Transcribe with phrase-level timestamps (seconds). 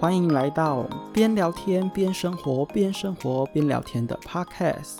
[0.00, 4.96] 欢迎来到边聊天边生活边生活边聊天的 Podcast。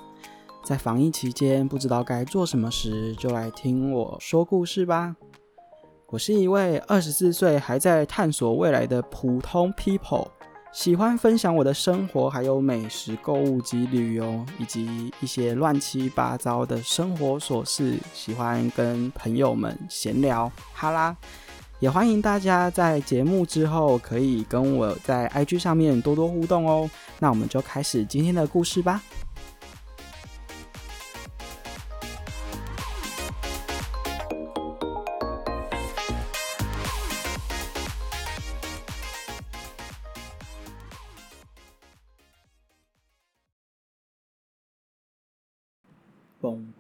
[0.63, 5.17] 在防疫期间，不知道该做什么时，就来听我说故事吧。
[6.09, 10.29] 我是一位二十四岁还在探索未来的普通 people，
[10.71, 17.97] 喜欢分享我的生活，还有美食、购物及旅游，以及一些乱七八糟的生活琐事。
[18.13, 21.17] 喜欢跟朋友们闲聊，哈啦。
[21.81, 26.89] 也欢迎大家在节目之后可以跟我在 IG 上面多多互动哦。
[27.19, 29.03] 那我们就开始今天的故事吧。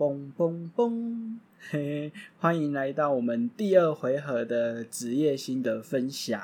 [0.00, 1.36] 嘣嘣嘣！
[1.70, 6.40] 嘿，欢迎来到我们第二回合的职业心得分享。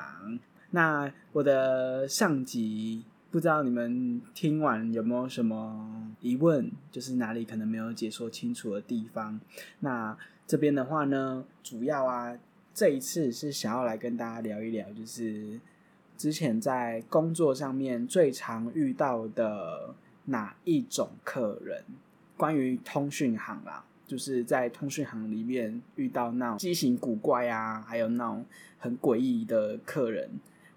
[0.69, 9.39] 那我的上集不知道你们听完有没有什么疑问，就是哪里可能没有解说清楚的地方。
[9.79, 12.37] 那这边的话呢，主要啊，
[12.75, 15.59] 这一次是想要来跟大家聊一聊，就是
[16.15, 21.83] 之前在工作上面最常遇到的哪一种客人。
[22.37, 28.45] 关于通讯行啦，就是在通讯行里面遇到那种畸形古怪啊，还有那种
[28.77, 30.29] 很诡异的客人，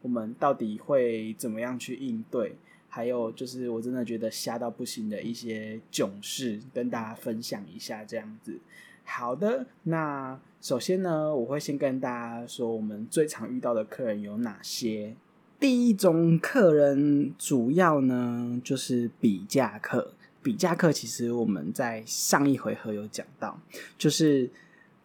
[0.02, 2.56] 我们到底会怎么样去应对？
[2.88, 8.58] 还有就是我真的觉得瞎到不行的一些囧事，跟大家分享一下这样子。
[9.04, 15.14] 好的，那首先呢，我会先跟大家说我们最常遇到的客人有哪些。
[15.58, 20.14] 第一种客人主要呢就是比价客。
[20.42, 23.60] 比价客其实我们在上一回合有讲到，
[23.98, 24.50] 就是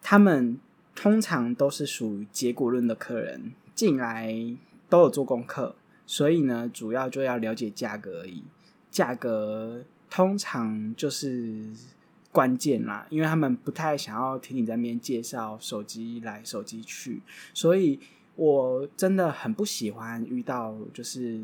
[0.00, 0.58] 他们
[0.94, 4.34] 通常都是属于结果论的客人，进来
[4.88, 5.74] 都有做功课，
[6.06, 8.42] 所以呢，主要就要了解价格而已。
[8.90, 11.66] 价格通常就是
[12.32, 17.20] 关键啦，因为他们不太想要听你在那边介绍手机来手机去，
[17.52, 18.00] 所以
[18.36, 21.42] 我真的很不喜欢遇到就是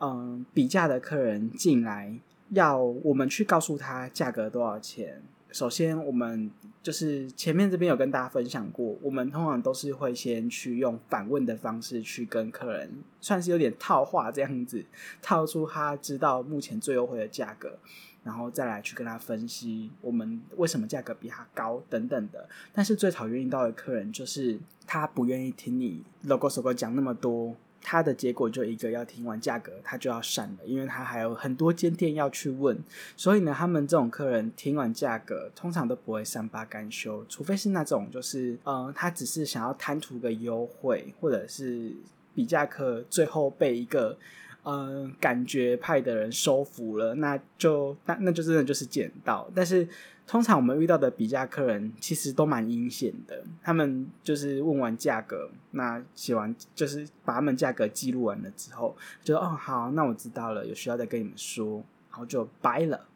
[0.00, 2.18] 嗯比价的客人进来。
[2.50, 5.22] 要我们去告诉他价格多少钱。
[5.52, 6.48] 首先，我们
[6.80, 14.84] 就是前面这边有跟大家分享过，我们通常都是会先去用反问的方式去跟客人，算是有点套话这样子，
[15.20, 17.76] 套出他知道目前最优惠的价格，
[18.22, 22.48] 然后再来去跟他分析我们为什么价格比他高等等的。
[22.72, 24.56] 但是最讨厌遇到的客人就是
[24.86, 27.56] 他不愿意听你 logo 手哥讲那么多。
[27.82, 32.78] 他的结果就一个，要听完价格，他就要闪了，因为他还有很多间店要去问。
[33.16, 41.92] 所以呢，他们这种客人听完价格，通常都不会善罢甘休，除非是那种就是，嗯，他只是想要贪图个优惠，或者是
[42.34, 44.16] 比价客最后被一个。
[44.62, 49.50] 嗯，感觉派的人收服了，那就那那就真的就是捡到。
[49.54, 49.88] 但是
[50.30, 63.08] 通常我们遇到的比价客人其实都蛮阴险的，他们就是问完价格，那写完就是把他们价格记录完了之后，就哦好，那我知道了，有需要再跟你们说，然后就掰了。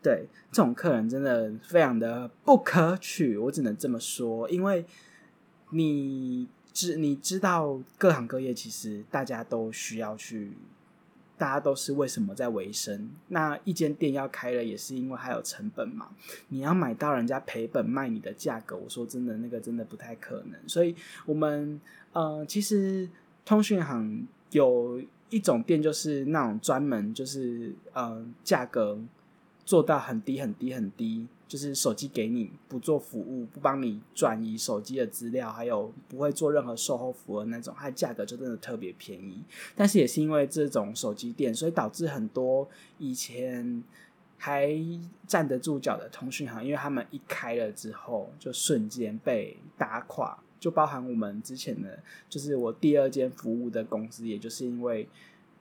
[0.00, 4.86] 对，这种客人真的非常的不可取，我只能这么说，因为
[5.70, 10.52] 你知你知道各行各业其实大家都需要去。
[11.36, 13.10] 大家都是为什么在维生？
[13.28, 16.08] 那一间店要开了，也是因为还有成本嘛。
[16.48, 20.68] 你要买到人家赔本卖你的价格，我说真的，那个真的不太可能。
[20.68, 20.94] 所以，
[21.26, 21.80] 我们
[22.12, 23.08] 呃，其实
[23.44, 28.98] 通讯行有一种店，就是那种专门就是呃，价格
[29.64, 31.26] 做到很低很低很低。
[31.46, 39.40] 就是手机给你不做服务，不帮你转移手机的资料，还有不会做任何售后服务的那种，它的价格就真的特别便宜。
[39.76, 43.84] 但是也是因为这种手机店，所以导致很多以前
[44.36, 44.74] 还
[45.28, 50.36] 站得住脚的通讯行，因为他们一开了之后，就瞬间被打垮。
[50.58, 55.06] 就包含我们之前的，就是我第二间服务的公司，也就是因为。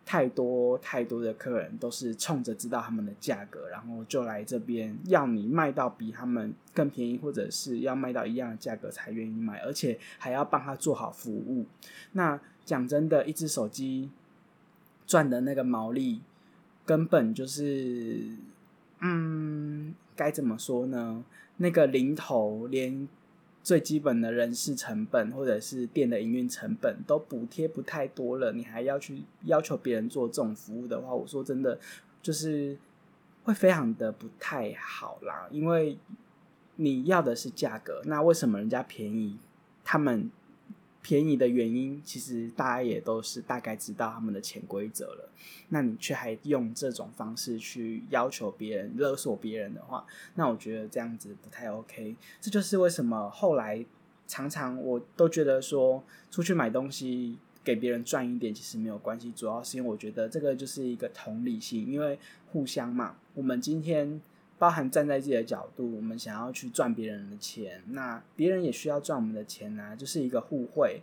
[0.05, 11.65] 太多太多的客人都是冲着知道他们的价格，然后就来这边要你卖到比他们更便宜，或者是要卖到一样的价格才愿意买，而且还要帮他做好服务。
[12.11, 14.09] 那讲真的，一只手机
[15.07, 16.21] 赚的那个毛利，
[16.85, 18.27] 根本就是，
[18.99, 21.23] 嗯，该怎么说呢？
[21.57, 23.07] 那个零头连。
[23.63, 31.79] 最基本的人事成本或者是店的营运成本都补贴不太多了，你还要去要求别人做这种服务的话，我说真的
[32.21, 32.77] 就是
[33.45, 35.47] 会非常的不太好啦。
[35.49, 35.97] 因为
[36.75, 39.37] 你要的是价格，那为什么人家便宜，
[39.83, 40.29] 他们
[41.03, 45.29] 便宜的原因，其实大家也都是大概知道他们的潜规则了。
[45.69, 50.05] 那你却还用这种方式去要求别人、勒索别人的话，
[50.35, 52.15] 那我觉得这样子不太 OK。
[52.39, 53.85] 这就是为什么后来
[54.25, 56.01] 常常我都觉得说，
[56.31, 62.17] 出去买东西给别人赚一点其实没有关系，主要是因为我觉得这个就是一个同理心，因为
[62.51, 63.17] 互相嘛。
[63.35, 64.21] 我们今天。
[64.63, 71.01] 包含站在自己的角度，我们想要去赚别人的钱，那别人也需要赚我们的钱啊，就是一个互惠，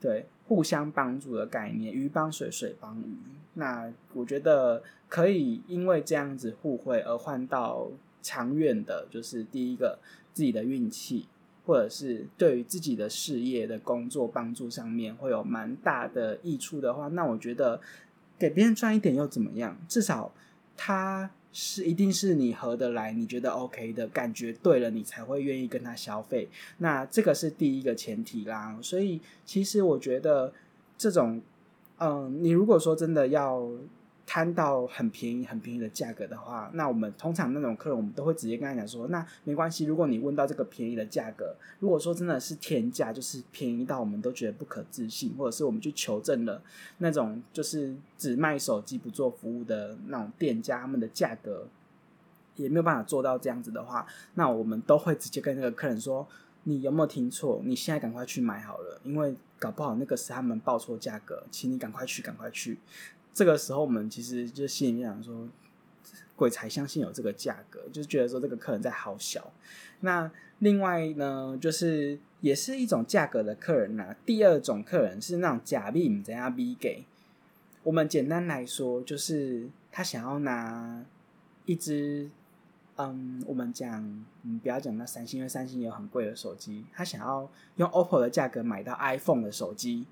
[0.00, 3.14] 对，互相帮助的概念，鱼帮水，水帮鱼。
[3.52, 7.90] 那我觉得可以因为这样子互惠而换到
[8.22, 9.98] 长远的，就是第一个
[10.32, 11.28] 自己的运气，
[11.66, 17.78] 或者是对于自己的事业的工作帮助上面会有蛮大的益处的话，那我觉得
[18.38, 19.76] 给别人赚一点又怎么样？
[19.86, 20.32] 至少
[20.78, 21.30] 他。
[21.52, 26.48] 是，一定是你合得来，你觉得 OK 的感觉对了，你才会愿意跟他消费。
[26.78, 28.78] 那这个是第一个前提啦。
[28.82, 30.52] 所以其实我觉得
[30.96, 31.40] 这种，
[31.98, 33.68] 嗯，你如果说真的要。
[34.32, 39.84] 摊到很便宜、很便宜的价格的话，那我们通常那种客人，我们都会直接跟他讲说，那没关系。
[39.84, 46.62] 如果你问到这个便宜的价格，如果说真的是天价，就是便宜到我们都觉得不可置信，或者是我们去求证了
[46.96, 51.66] 那种就是只卖手机不做服务的那种店家，他们的价格
[52.56, 54.06] 也没有办法做到这样子的话，
[54.36, 56.26] 那我们都会直接跟那个客人说，
[56.62, 57.60] 你有没有听错？
[57.66, 62.78] 你现在赶快去买好了，因为搞不好那个是他们报错价格，请你赶快去，赶快去。
[63.34, 65.48] 这个时候，我们其实就心里面想说，
[66.36, 69.52] 鬼才相信有这个价格，就是觉得说这个客人在好小。
[70.00, 74.14] 那另外呢，就是也是一种价格的客人呐。
[74.26, 77.04] 第二种客人是那种假币怎样逼给
[77.84, 78.08] 我们。
[78.08, 81.04] 简单来说，就是他想要拿
[81.64, 82.30] 一只，
[82.96, 84.04] 嗯，我们讲，
[84.42, 90.06] 嗯，不要讲那三星，因为三星有很贵的手机，他想要用 OPPO 的价格买到 iPhone 的手机。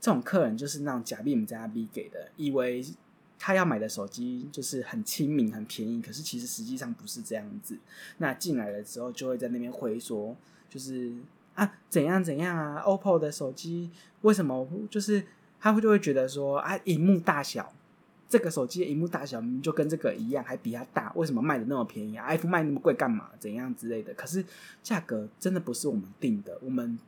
[0.00, 2.84] 这种客人就是那种假币加 B 给的，以为
[3.38, 7.78] 他要买的手机就是很亲民、很便宜，可是其实实际上不是这样子。
[8.18, 10.36] 那进来了之后，就会在那边回说，
[10.68, 11.12] 就是
[11.54, 13.90] 啊怎样怎样啊，OPPO 的手机
[14.22, 15.24] 为什么就是
[15.60, 17.72] 他会就会觉得说啊，荧幕大小，
[18.28, 23.30] 这个手机的荧幕大小就跟这个一样，还比它大，为什么卖的那么便宜啊？iPhone 卖那么贵干嘛？
[23.40, 24.14] 怎样之类的？
[24.14, 24.44] 可是
[24.82, 26.98] 价格真的不是我们定的，我们。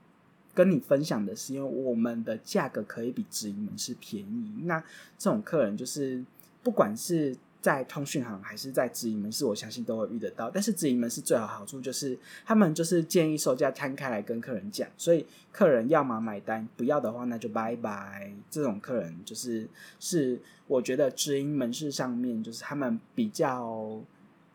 [0.54, 4.62] 跟你分享的是，因为我们的价格可以比直营门市便宜。
[4.64, 4.78] 那
[5.18, 6.24] 这种客人就是，
[6.62, 10.50] 不管是在通讯行还是在直营门市，我相信都会遇得到。
[10.50, 18.32] 但是直营门市最好好处就是，他们就是建议售价摊开来跟客人讲，所以客人要么买单，不要的话那就拜拜。
[18.50, 19.68] 这种客人就是
[19.98, 24.02] 是，我觉得直营门市上面就是他们比较。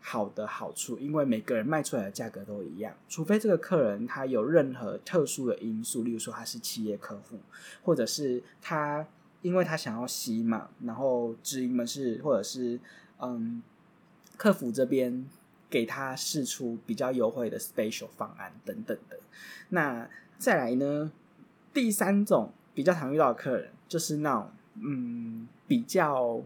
[0.07, 7.39] 好的好处，因为每个人卖出来的价格都一样，除非这个客人他有任何特殊的因素，例如说他是企业客户，
[7.81, 9.03] 或者是他
[9.41, 12.79] 因为他想要吸嘛，然后直营门市或者是
[13.19, 13.63] 嗯
[14.37, 15.25] 客服这边
[15.71, 19.19] 给他试出比较优惠的 special 方案等等的。
[19.69, 20.07] 那
[20.37, 21.11] 再来呢，
[21.73, 26.43] 第三种比较常遇到的客人就是那种嗯比较。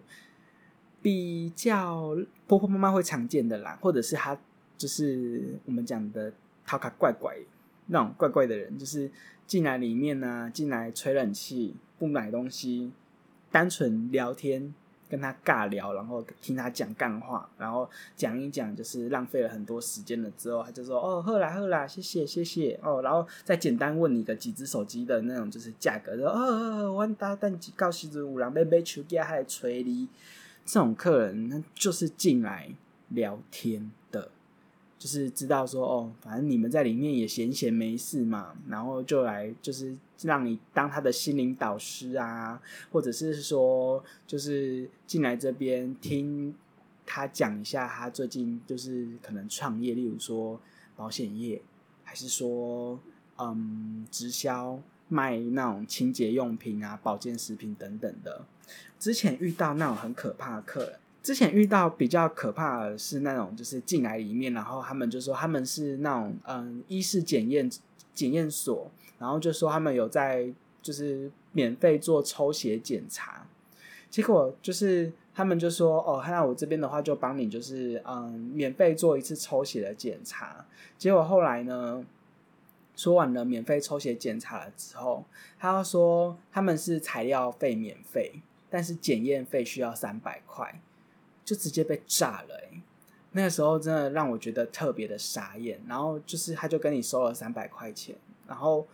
[1.02, 2.18] 比较
[2.48, 4.38] 婆婆妈妈会常见的啦，或者是他
[4.78, 6.32] 就是我们讲的
[6.66, 7.38] 讨卡怪怪
[7.88, 9.10] 那种怪怪的人，就是
[9.48, 12.92] 进来里面呢，进来吹冷气，不买东西，
[13.52, 14.74] 单纯聊天，
[15.10, 30.08] 跟他尬聊，然后听他讲干话，然后讲一讲，就是浪费了很多时间了之后，他就说哦，喝啦喝啦，谢谢谢谢哦，然后再简单问你个几只手机的那种就是价格，说哦，我打蛋几告时子五郎买买手机还吹你。
[30.70, 32.70] 这种客人，他就是进来
[33.08, 34.30] 聊天的，
[35.00, 42.62] 就是知道说哦，反正你们在里面也闲闲没事嘛，然后就来就是让你当他的心灵导师啊，
[42.92, 46.54] 或者是说就是进来这边听
[47.04, 50.62] 他讲一下他最近就是可能创业，例如说
[50.96, 51.60] 保险业，
[52.04, 53.00] 还是说
[53.40, 58.46] 嗯直销卖那种清洁用品啊、保健食品等等的。
[58.98, 67.70] 之前遇到那种很可怕的客人，之前遇到比较可怕的是那种，就是进来里面，然后他们就说他们是那种嗯，医师检验
[68.14, 70.52] 检验所，然后就说他们有在
[70.82, 73.48] 就是免费做抽血检查，
[74.10, 80.66] 结果就是他们就说哦，那我这边的话就帮你就是嗯，免费做一次抽血的检查，
[80.98, 82.04] 结果后来呢，
[83.00, 85.24] 说完了免费抽血检查了之后，
[85.58, 88.42] 他要说他们是材料费免费。
[88.70, 90.82] 但是检验费需要三百块，
[91.46, 92.84] 就直接被炸了哎！
[93.32, 95.82] 那个时候真的让我觉得特别的傻眼。
[95.88, 98.16] 然后就是他就跟你收了三百块钱，
[98.46, 98.86] 然后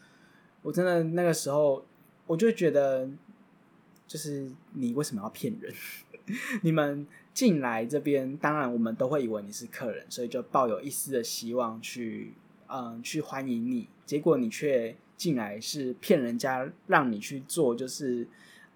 [0.61, 1.83] 我真的那个时候，
[2.27, 3.09] 我就觉得，
[4.07, 5.73] 就是你为什么要骗人？
[6.63, 12.33] 你们进来这边，当然我们都会以为你是客人，所以就抱有一丝的希望去，
[12.67, 13.87] 嗯，去欢迎你。
[14.05, 18.27] 结果你却进来是骗人家，让你去做，就是。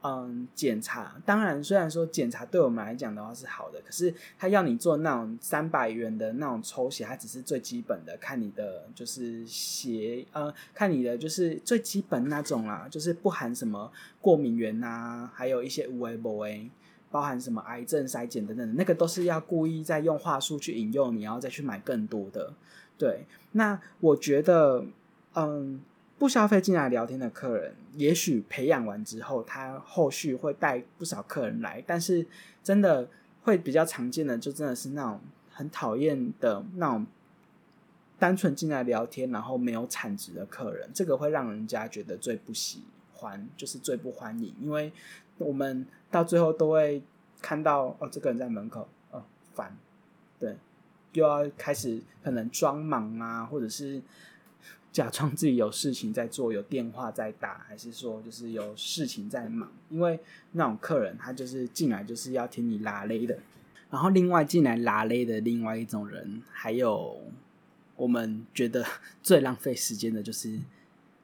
[0.02, 13.92] 嗯，检查当然，虽然说检查对我们来讲的话是好的，可是他要你做那种三百元的那种抽血，它只是最基本的，看你的就是血，呃，看你的就是最基本那种啦，就是不含什么
[14.22, 16.72] 过敏源呐，还有一些无 A 不 A，
[17.12, 22.54] 包含什么癌症筛检等等，那个都是要故意在用话术去引诱你，然后再去买更多的。
[23.00, 24.86] 对，那我觉得，
[25.34, 25.82] 嗯。
[26.20, 31.82] 不消费进来聊天的客人，也许培养完之后，他后续会带不少客人来。
[31.88, 32.28] 但是，
[32.62, 33.08] 真的
[33.44, 37.08] 会比较常见的，就真的是那种很讨厌的那种
[38.18, 40.90] 单纯进来聊天，然后没有产值的客人。
[40.94, 44.54] 这个会让人家觉得最不喜欢，就是最不欢迎。
[44.60, 44.92] 因为
[45.38, 47.02] 我们到最后都会
[47.42, 49.74] 看到，哦，这个人在门口，哦，烦，
[50.38, 50.58] 对，
[51.14, 54.02] 又要开始可能装忙啊，或者是。
[54.92, 59.72] 假装自己有事情在做，有电话在打，还是说就是有事情在忙？
[59.88, 60.20] 因为
[60.54, 63.38] 那种客人他就是进来就是要听你拉勒的。
[63.92, 67.22] 然后另外进来拉勒的另外一种人，还有
[67.96, 68.84] 我们觉得
[69.22, 70.58] 最浪费时间的就是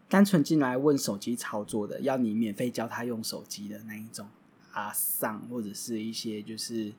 [0.08, 4.27] 单纯进来问手机操作的，要你免费教他用手机的那一种
[4.74, 6.94] 阿桑，或者是一些就是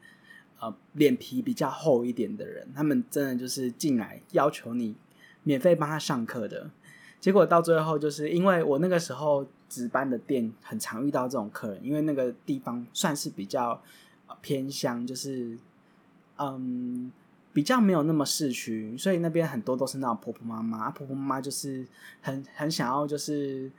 [0.60, 4.94] 呃脸皮比较厚一点的人，他们真的就是进来要求你。
[5.48, 6.68] 免费帮他上课的
[7.20, 13.80] 结果，到最后就是因为我那个时候值班的店很常遇到这种客人，因为那个地方算是比较
[14.40, 15.56] 偏乡，就是
[16.38, 17.12] 嗯
[17.52, 21.86] 比较没有那么市区，所以那边很多都是那种婆婆妈妈，婆婆妈妈就是
[22.20, 23.70] 很很想要就是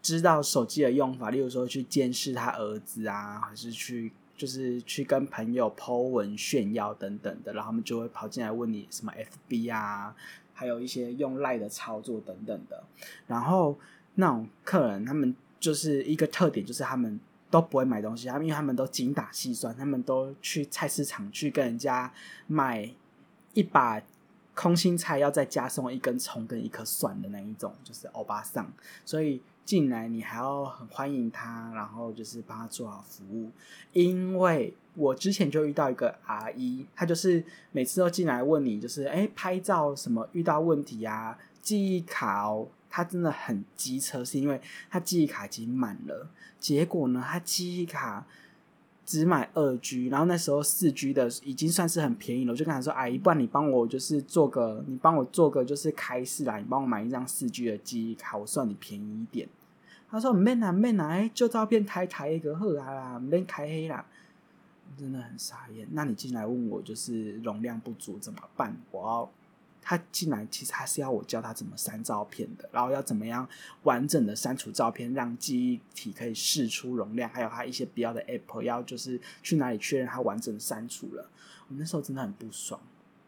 [0.00, 9.12] 知道手机的用法，例如说去监视他儿子啊，还是去就是去跟朋友 Po 文炫耀等等的，然后他们就会跑进来问你什么
[9.48, 10.14] FB 啊。
[10.58, 12.82] 还有一些用赖的操作等等的，
[13.26, 13.78] 然后
[14.14, 22.10] 那种客人，他们就是一个特点，就是他们都不会买东西，他们因为他们都精打细算，他们都去菜市场去跟人家
[22.46, 22.90] 买
[23.52, 24.00] 一把
[24.54, 28.72] 空心菜，要再加送一根葱跟一颗蒜的那一种，就是欧巴桑，
[29.04, 29.42] 所以。
[29.66, 33.50] 进来你还要很欢迎他，然后就是帮他做好服务。
[33.92, 44.58] 因为我之前就遇到一个阿姨，她就是每次都进来问你，就是哎拍照什么遇到问题啊，记忆卡哦，她真的很机车，是因为
[44.88, 48.24] 她记忆卡已经满了，结果呢，她记忆卡。
[49.04, 59.48] 只买二 G，然后那时候四 G 的已经算是很便宜了，我就跟他说：“阿姨，不然你帮我就是做个，你帮我做个就是开市啦，你帮我买一张四 G 的记忆卡，我算你便宜一点。”
[60.10, 64.04] 他说：“免啦免啦，哎，就照片抬抬一个好啊啦，免开黑啦。”
[64.96, 65.86] 真的很傻眼。
[65.92, 68.76] 那你进来问我就是容量不足怎么办？
[68.90, 69.30] 我要。
[69.88, 73.48] 他进来其实还是要我教他怎么删照片的，然后要怎么样
[73.84, 81.30] 完整的删除照片，让记忆体可以释出容量，还有他一些必要的 app 要就是去哪里确认他完整删除了。
[81.68, 82.80] 我那时候真的很不爽。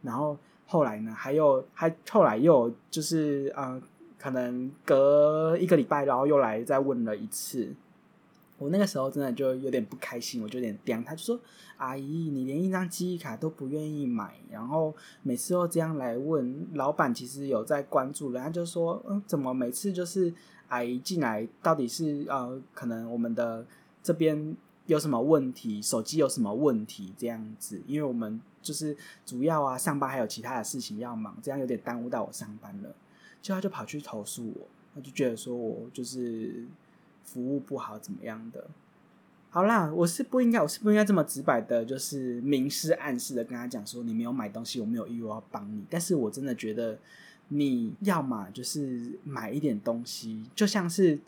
[0.03, 3.81] 然后后来呢，还有还后来又就是呃，
[4.19, 7.75] 可能隔一个礼拜，然后又来再问了一次。
[8.59, 11.39] 我那个时候真的就有点不开心，我就有点刁他，就说
[11.79, 20.35] ：“阿姨，你连一张记忆卡都不愿意买，然后每次都这样来问。”老板其实有在关注的，他就说：“嗯，怎么每次就是
[20.67, 23.65] 阿姨进来，到底是呃，可能我们的
[24.03, 24.57] 这边
[24.87, 27.81] 有什么问题，手机有什么问题这样子？
[27.87, 32.93] 因为我们就是主要啊，上班还有其他的事情要忙，这样有点耽误到我上班了。”
[33.43, 36.67] 就他就跑去投诉我，他就觉得说我就是。
[37.31, 38.69] 服务不好怎么样的？
[39.51, 45.85] 好啦，我是不应该，我是不应该这么直白的，就是明示暗示的跟他讲说，你没有买东西，我没有义务要帮你。
[45.91, 46.99] 但是我真的觉得，
[47.49, 51.19] 你要嘛就是买一点东西，就像是。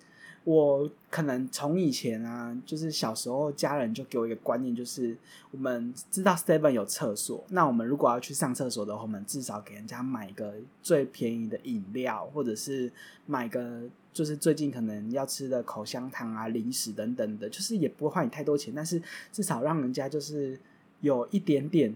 [0.44, 5.14] 我可能从以前啊，就是小时候家人就给我一个观念，就是
[5.50, 12.90] 我们知道 Seven 有厕所，那我们如果要去上厕所的话，我们至少给人家买一个最便宜的饮料，或者是
[13.26, 13.82] 买个
[14.14, 20.58] 就是最近可能要吃的口香糖啊、零食等等的，就是也不会花你太多钱，但是至少让人家就是
[21.02, 21.94] 有一点点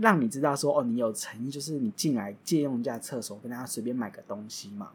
[0.00, 4.92] 让你知道说哦，你有诚意，就是你进来借用人家厕所，跟大家随便买个东西嘛。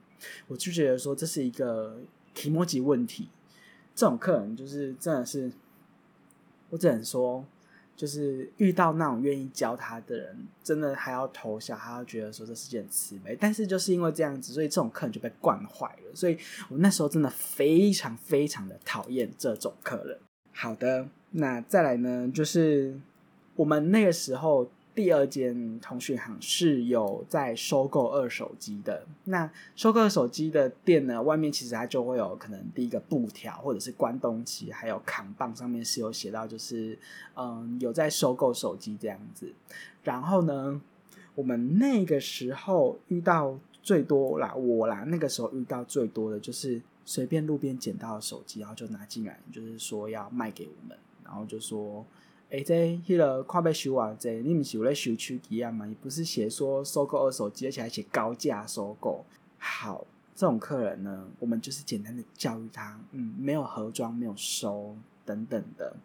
[0.48, 2.00] 我就觉得说这是一个。
[2.38, 3.30] 提莫吉问题，
[3.96, 5.52] 这种客人就是真的是，
[6.70, 7.44] 我只能说，
[7.96, 13.36] 就是遇到那种愿意教他的人，真的还要偷笑，还要觉得说这是件慈悲。
[13.40, 16.16] 但是就是因为这样子，所以这种客人就被惯坏了。
[16.16, 16.38] 所以
[16.70, 20.20] 我那时候真的非常非常的讨厌这种客人。
[20.54, 23.00] 好的，那再来呢，就是
[23.56, 24.70] 我们那个时候。
[24.98, 29.06] 第二间通讯行是有在收购二手机的。
[29.26, 36.98] 那收购二手机的店呢，外面其实它就会有可能第一个布条，或者是关东旗，还有扛棒，上面是有写到，就是
[37.36, 39.54] 嗯有在收购手机这样子。
[40.02, 40.82] 然后呢，
[41.36, 52.04] 我们那个时候遇到最多啦，我啦，那个时候遇到最多的就是随便路边捡到的手机，然后就拿进来，就是说要卖给我们，然后就说。
[52.50, 52.74] 诶，这
[53.06, 55.86] 迄个看要收偌济你毋是有咧收手机啊嘛？
[55.86, 59.26] 也不是写说收购二手机，而且还写高价收购。
[59.58, 65.98] 好，这种客人呢，我们就是简单的教育他，嗯，没有盒装，没有收等等的。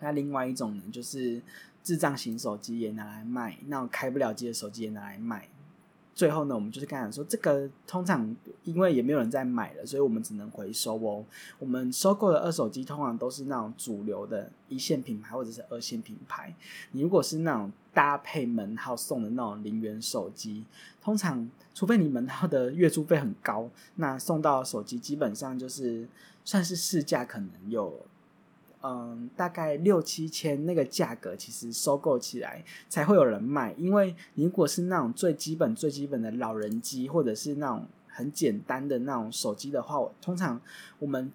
[0.00, 1.40] 那另外一种呢，就是
[1.82, 5.48] 智障型手机也拿来卖，那种开不了机的手机也拿来卖。
[6.14, 11.24] 最后呢，我们就是跟他说，这个通常因为也没有人在买了，所以我们只能回收哦。
[11.58, 16.54] 我们收购的二手机通常都是那种主流的一线品牌或者是二线品牌。
[16.92, 20.64] 你如果是那种搭配门号送的那种零元手机，
[21.02, 26.06] 通常除非你门号的月租费很高，那送到手机基本上就是
[26.44, 28.06] 算是市价可能有。
[28.86, 33.72] 嗯，大概六七千那个价格，其实收购起来才会有人卖。
[33.78, 40.60] 因为如果是那种最基本、最基本的老人机，或者是那种很简单的那种手机的话，通常
[40.98, 41.32] 我们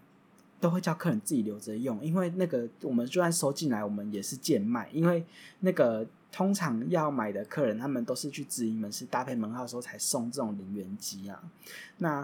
[0.60, 2.00] 都会叫客人自己留着用。
[2.06, 4.88] 因为那个我们就算收进来，我们也是贱卖。
[4.94, 5.26] 因为
[5.62, 11.42] 那个通常要买的客人，他们都是去直营门市搭配门号的时候才送这种零元机啊。
[11.98, 12.24] 那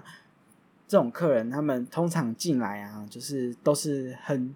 [0.88, 4.53] 这种客人，他们通常进来啊，就是都是很。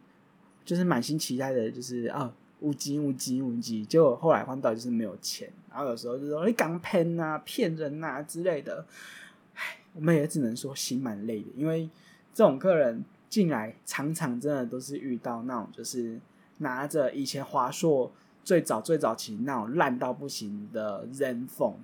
[0.69, 8.85] 就是满心期待的，就是啊，五 G 五 G 五 G，结果后来换到就是没有钱，然后有时候就说你刚骗啊、骗人啊之类的，
[9.55, 11.89] 唉，我们也只能说心蛮累的，因为
[12.35, 16.19] 这种客人进来常常真的都是遇到那种就是
[16.59, 18.11] 拿着以前华硕
[18.43, 21.77] 最早最早期那种烂到不行的 Zen Phone，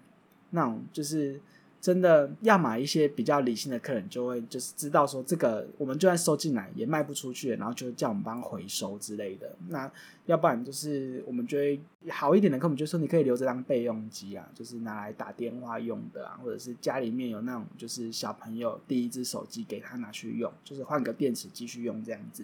[0.51, 1.41] 那种就是。
[1.85, 9.55] 真的要买一些比较理性的客人，就会就是知道说这个我们就算收进来也卖不出去，然后就叫我们帮回收之类的。
[9.67, 9.91] 那
[10.25, 22.43] 要不然就是我们觉得好一点的客人就说你可以留着当备用机啊，就是拿来打电话用的啊，或者是家里面有那种就是小朋友第一只手机给他拿去用，就是换个电池继续用这样子。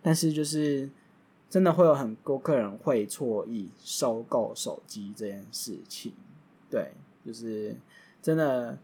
[0.00, 0.88] 但是就是
[1.48, 6.12] 真的会有很多客人会错意收购手机这件事情，
[6.70, 6.92] 对，
[7.26, 7.74] 就是。
[8.22, 8.78] 真的，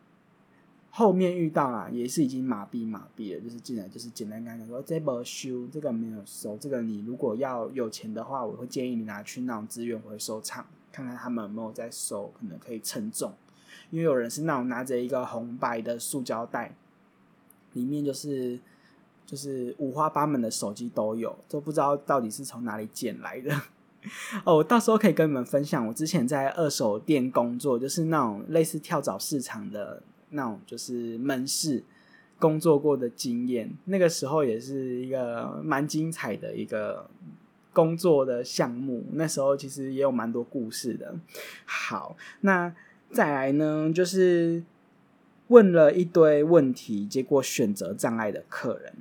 [0.90, 3.40] 后面遇到啦，也是已经麻痹麻痹了。
[3.40, 13.32] 就是进来就是简单跟他说，这不修，这个没有收，这个你如果要有钱的话，我会建议你拿去那种资源回收厂，看看他们有没有在收，可能可以称重。
[13.90, 16.74] 因为有人是那种拿着一个红白的塑胶袋，
[17.74, 18.58] 里面就是
[19.26, 23.54] 就是五花八门的手机都有，都不知道到底是从哪里捡来的。
[24.44, 31.82] 哦，我到时候可以跟你们分享，我之前在二手店工作，就是那种类似跳蚤市场的那种，就是门市
[32.38, 33.70] 工作过的经验。
[33.86, 37.08] 那个时候也是一个蛮精彩的一个
[37.72, 39.04] 工作的项目。
[39.12, 41.14] 那时候其实也有蛮多故事的。
[41.64, 42.74] 好，那
[43.10, 44.62] 再来呢，就是
[45.48, 48.92] 问了一堆问题，结果选择障碍的客人。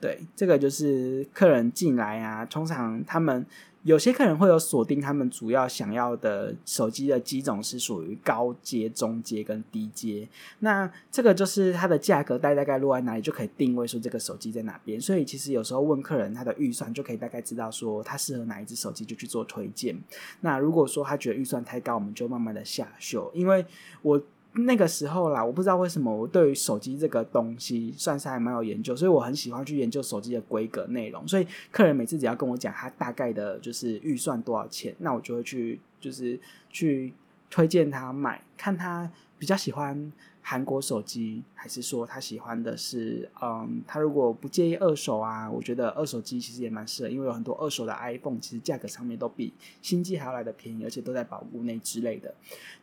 [0.00, 3.46] 对，这个就是客人进来啊，通常他们。
[3.84, 10.28] 有些客人会有锁定，他们主要想要的手机的机种是属于高阶、中阶跟低阶。
[10.60, 15.00] 那这个就是它的价格大概落在哪里，就可以定位说这个手机在哪边。
[15.00, 19.96] 所以其实有时候问客人他的预算，就可以大概知道说他适合哪一只手机，就去做推荐。
[20.40, 23.30] 那如果说他觉得预算太高，我们就慢慢的下修。
[23.34, 23.64] 因为
[24.02, 24.22] 我。
[24.54, 31.26] 那个时候啦，我不知道为什么我对于手机这个东西算是还蛮有研究，所以我很喜欢去研究手机的规格内容。
[31.26, 36.38] 所以客人每次只要跟我讲他大概的就是预算多少钱，那我就会去就是
[36.68, 37.14] 去
[37.48, 40.12] 推荐他买，看他比较喜欢
[40.42, 52.34] 韩国手机，还是说他喜欢的是嗯，他如果不介意二手啊，我觉得二手机其实也蛮适合，因为有很多二手的 iPhone 其实价格上面都比新机还要来的便宜，而且都在保护内之类的。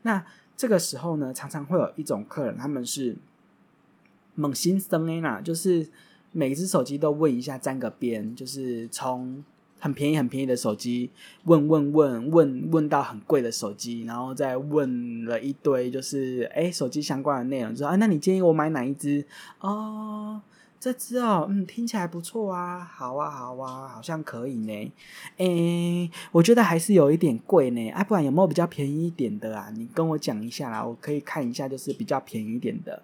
[0.02, 0.26] 那
[0.60, 3.16] 这个时候呢，常常会有一种客人，他们是
[4.36, 5.88] 猛心生 A 啦，就是
[6.34, 9.42] 每只手机都问一下，沾个边，就是从
[9.80, 11.12] 很便宜很便宜的手机
[11.46, 19.26] 问问问问问到很贵的手机，然后再问了一堆，就是哎手机相关的内容，就说啊，那你建议我买哪一只？
[19.62, 20.42] 哦，
[20.80, 24.94] 这只哦，嗯，听起来不错啊，好啊，好啊，好像可以呢。
[25.38, 29.70] 诶，我觉得还是有一点贵呢，啊，不然有没有比较便宜一点的啊？
[29.76, 33.04] 你跟我讲一下啦，我可以看一下，就是比较便宜一点的。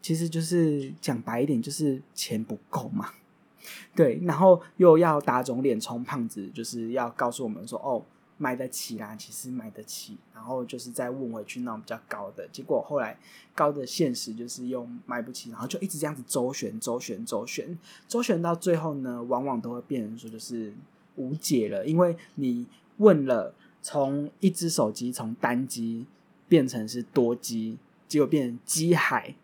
[0.00, 3.10] 其实就是讲白一点，就是钱不够嘛。
[3.94, 8.02] 对，然后又要打肿脸充胖子，就是要告诉我们说，哦。
[8.42, 13.14] 买得起啦，其实买得起，然后就是再问回去那种比较高的，结果后来
[13.54, 20.72] 高的现实就是用买不起，然后就一直这样子周旋、周旋、周旋、周旋到最后呢，往往都会变成说就是
[21.16, 26.06] 无解了，因为你问了，从一只手机从单机
[26.48, 27.76] 变成是多机，
[28.08, 29.34] 结果变成机海，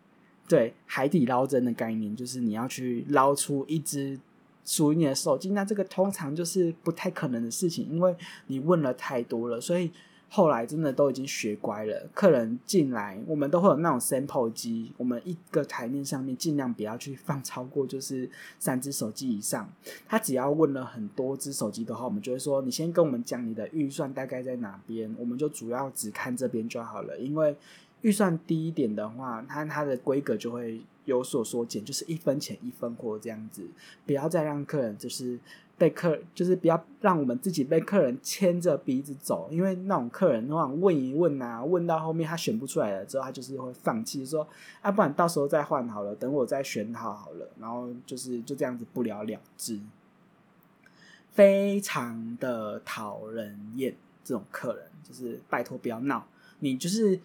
[0.47, 4.19] 对海底捞针的概念，就是你要去捞出一只。
[4.67, 8.13] 属于你的手机，那这个通常就是不太可能的事情，因为
[8.47, 9.89] 你问了太多了，所以
[10.27, 12.05] 后来真的都已经学乖了。
[12.13, 19.71] 客人进来，我们都会有那种 sample 机，我们一个台面上面尽量不要去放超过就是三只手机以上。
[20.05, 27.17] 他只要问了很多只手机的话，我们就会说，你先跟我们讲你的预算大概在哪边，我们就主要只看这边就好了。
[27.17, 27.55] 因为
[28.01, 30.81] 预算低一点的话，它它的规格就会。
[31.07, 33.65] 有所缩减，就是一分钱一分货这样子，
[34.05, 35.39] 不要再让客人就是
[35.77, 44.45] 被客，就是不要让我们自己被客人牵着鼻子走，因为那种客人的话问一问啊，问到后面他选不出来了之后，他就是会放弃，说
[44.81, 49.79] 啊，不然到时候再换好了，等我再选好好了，然后就是就这样子不了了之，
[51.31, 53.95] 非常的讨人厌。
[54.25, 56.27] 这种客人就是拜托不要闹，
[56.59, 57.17] 你就是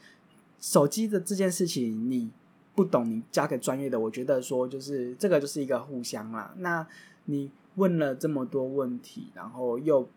[0.60, 2.30] 手机的这件事情你。
[2.74, 6.54] 不懂你交给专业的，我觉得说就是这个就是一个互相啦。
[6.58, 6.86] 那
[7.26, 10.08] 你问了这么多问题，然后又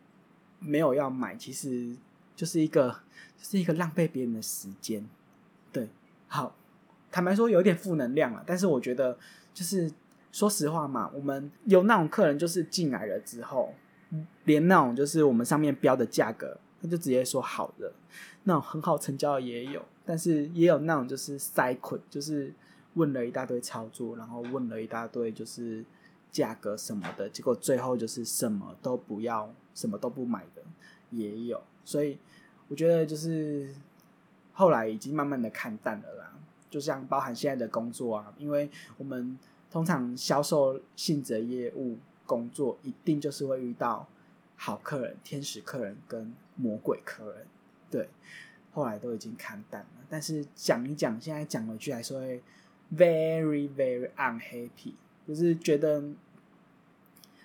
[0.60, 1.96] 没有要买，其实
[2.36, 2.90] 就是一个
[3.38, 5.06] 就是一个浪费别人的时间。
[5.72, 5.90] 对，
[6.28, 6.56] 好，
[7.12, 9.18] 坦白说有点负能量了，但是我觉得
[9.54, 9.92] 就是
[10.32, 13.74] 说实话嘛，我们有那种客人就是进来了之后，
[14.46, 17.92] 连那种就是我们上面标的价格，他就直接说好的，
[18.44, 19.84] 那种很好成交的也有。
[20.06, 22.54] 但是也有那种就是塞捆，就是
[22.94, 25.84] 问了一大堆操作，然后问了一大堆就是
[26.32, 30.62] 价格什么的，结果最后就是什么都不要，什么都不买的
[31.10, 31.62] 也有。
[31.84, 32.18] 所以
[32.68, 33.74] 我觉得就是
[34.54, 36.32] 后来已经慢慢的看淡了啦。
[36.70, 39.38] 就像包含现在的工作啊，因为我们
[39.72, 44.08] 通常销售性质业务工作，一定就是会遇到
[44.56, 47.48] 好客人、天使客人跟魔鬼客人，
[47.90, 48.10] 对。
[48.76, 52.44] 后来都已经看淡了，但是讲一讲，现在讲回去还是会
[52.96, 54.94] very very unhappy，
[55.28, 56.04] 就是觉得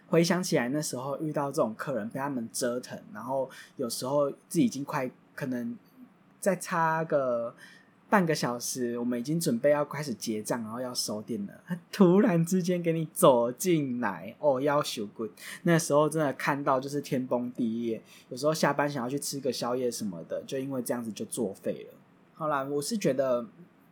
[0.09, 5.79] 回想起来那时候遇到这种客人被他们折腾，然后有时候自己已经快可能
[6.39, 7.55] 再差个。
[8.11, 11.79] 半个小时，我们已经准备要开始结账，然后要收店了。
[11.93, 15.31] 突然之间给你走进来，哦，要求 good。
[15.63, 18.03] 那时候真的看到就是天崩地裂。
[18.29, 21.95] 有时候下班想要去吃个宵夜什么的，就因为这样子就作废了。
[22.35, 23.47] 好啦，我是觉得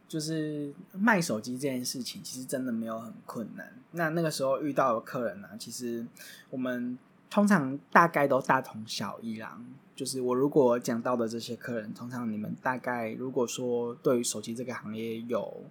[0.08, 3.72] 就是卖手机这件事情，其实真的没有很困难。
[3.92, 6.04] 那那个时候遇到的客人呢，其实
[6.50, 6.98] 我们
[7.30, 9.60] 通常大概都大同小异啦。
[9.98, 15.64] 就是我如果讲到的这些客人，通常你们大概如果说对于手机这个行业有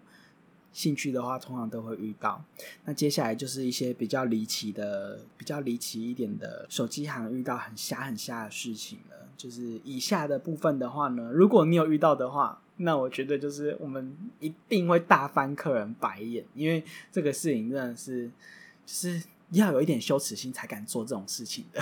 [0.73, 2.43] 兴趣的话，通常都会遇到。
[2.83, 9.29] 那接下来就是一些比较离奇的、比较离奇一点的手机行遇到很瞎很瞎的事情了。
[9.37, 18.29] 就是以下的部分的话呢，如果你有遇到的话，那我觉得就是我们一定会大翻客人白眼，因为这个事情真的是
[18.85, 19.23] 是。
[19.51, 21.81] 要有一点羞耻心才敢做这种事情的。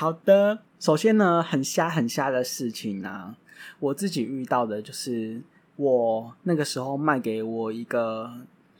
[0.00, 3.36] 好的，首先呢，很瞎很瞎的事情呢，
[3.78, 5.42] 我自己遇到的就是
[5.76, 8.32] 我那个时候卖给我一个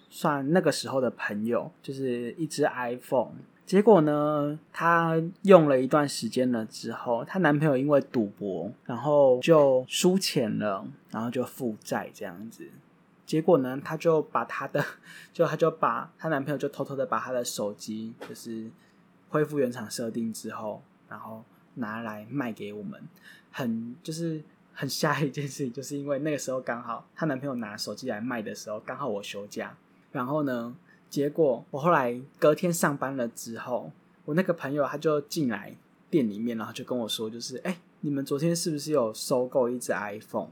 [0.09, 3.33] 算那个时候的朋友，就是一只 iPhone。
[3.66, 12.66] 结果呢，她用了一段时间了之后，她男朋友因为赌博，然后就输钱了，然后就负债这样子。
[13.26, 14.83] 结果呢，她就把她的，
[15.35, 18.70] 就她就把她男朋友就偷偷的把她的手机，就是
[19.28, 21.44] 恢复原厂设定之后，然后
[21.75, 22.99] 拿来卖给我们。
[23.53, 24.42] 很就是
[24.73, 29.77] 很下一件事情，就是因为那个时候刚好她男朋友拿手机来卖的时候，刚好我休假。
[30.12, 30.75] 然后呢，
[31.09, 33.92] 结果我后来隔天上班了之后，
[34.25, 35.77] 我那个朋友他就进来
[36.09, 40.49] 店里面，然后就跟我说，就是哎，你们昨天是不是有收购一只 iPhone？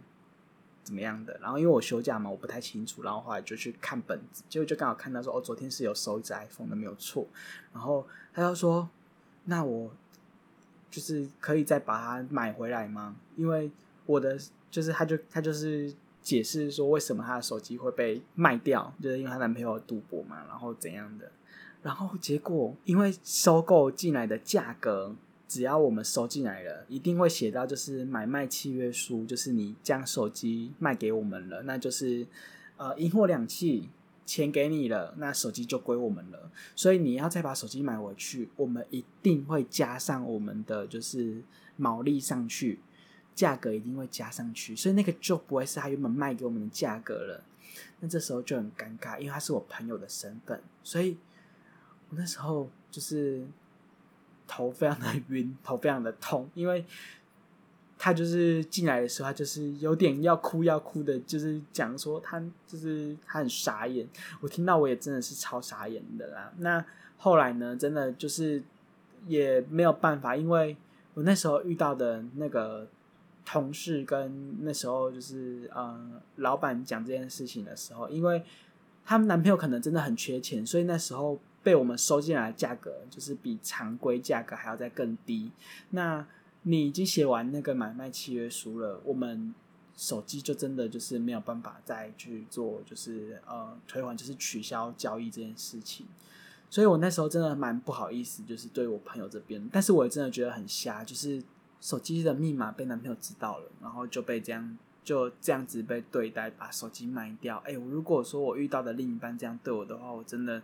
[0.82, 1.38] 怎么样的？
[1.40, 3.02] 然后因为我休假嘛，我不太清楚。
[3.02, 7.26] 然后后来就去看本子，结果就刚好看到说，哦，昨天是有收一只 iPhone 的，没有错。
[7.72, 8.88] 然后他就说，
[9.44, 9.90] 那我
[10.90, 13.16] 就是可以再把它买回来吗？
[13.36, 13.70] 因为
[14.06, 14.38] 我的
[14.70, 21.30] 就是他就他就是解释说为什么她的手机会被卖掉，就是因为她男朋友赌博嘛，然后怎样的。
[21.82, 25.14] 然后结果因为收购进来的价格，
[25.46, 32.26] 只要我们收进来了，一定会写到就是买卖契约书，就是你将手机卖给我们了，那就是
[32.76, 33.84] 呃银货两讫。
[34.28, 36.50] 钱给你了，那手机就归我们了。
[36.76, 41.42] 所以你要再把手机买回去，我们一定会加上我们的就是
[41.78, 42.80] 毛利上去，
[43.34, 44.76] 价格一定会加上去。
[44.76, 47.42] 所以那个就不会是他原本卖给我们的价格了。
[48.00, 51.16] 那这时候就很尴尬，因为他是我朋友的身份，所以
[52.10, 53.46] 我那时候就是
[54.46, 56.84] 头非常的晕，头非常的痛，因为。
[57.98, 64.06] 他就是进来的时候，他就是有点要哭要哭的，就是讲说他就是他很傻眼。
[64.40, 66.52] 我听到我也真的是超傻眼的啦。
[66.58, 66.84] 那
[67.16, 68.62] 后来呢，真的就是
[69.26, 70.76] 也没有办法，因为
[71.14, 72.86] 我那时候遇到的那个
[73.44, 78.44] 同事跟那时候就是呃老板讲这件事情的时候，因为
[79.04, 85.50] 他们男朋友可能真的很缺钱，所以那时候被我们收进来的价格就是比常规价格还要再更低。
[85.90, 86.24] 那
[86.68, 89.54] 你已经写完那个买卖契约书了，我们
[89.96, 96.06] 手机就真的就是没有办法再去做，就是呃退还，就是取消交易这件事情。
[96.68, 101.42] 所以我那时候真的蛮不好意思，就是对我朋友这边，但是我也真的觉得很瞎，就是
[101.80, 107.56] 手机的密码被男朋友知道了，然后就被这样就这样子被对待，把手机卖掉。
[107.64, 110.60] 哎，如果说我遇到的另一半这样对我的话，我真的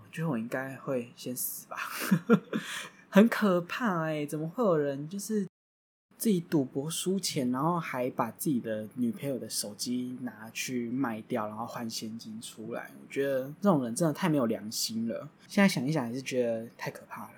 [0.00, 1.76] 我觉得我应该会先死吧。
[3.14, 4.24] 很可怕哎！
[4.24, 5.46] 怎么会有人就是
[6.16, 12.90] 自己赌博输钱，然后还把自己的女朋友的手机拿去卖掉，然后换现金出来？
[13.02, 15.28] 我觉得这种人真的太没有良心了。
[15.46, 17.34] 现在想一想，还是觉得太可怕了。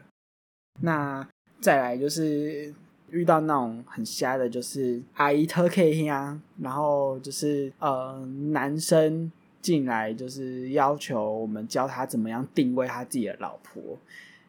[0.81, 1.29] 那
[1.61, 2.73] 再来就是
[3.11, 13.99] 遇到那种很瞎的，就是阿姨特 K 啊，然后就是呃男生进来就是要求我们教他怎么样定位他自己的老婆。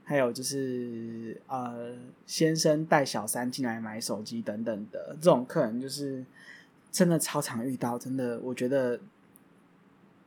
[0.07, 6.23] 还有就是，呃，先生带小三进来买手机等等的这种客人，就是
[6.91, 7.97] 真的超常遇到。
[7.97, 8.99] 真的，我觉得，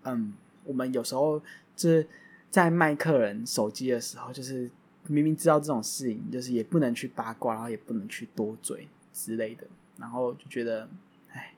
[0.03, 1.39] 嗯，我们有时候
[1.77, 2.05] 就是
[2.51, 4.69] 在卖客人手机的时候，就是
[5.07, 9.65] 明明知道这种事情，就是也不能去八卦，然后也不能去多嘴之类的，
[9.97, 10.89] 然后就觉得，
[11.31, 11.55] 哎，